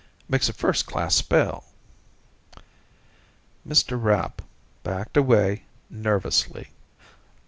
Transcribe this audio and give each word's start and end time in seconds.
makes 0.27 0.49
a 0.49 0.53
first 0.53 0.87
class 0.87 1.13
spell." 1.13 1.63
Mr. 3.67 4.01
Rapp 4.01 4.41
backed 4.81 5.15
away, 5.15 5.65
nervously. 5.91 6.69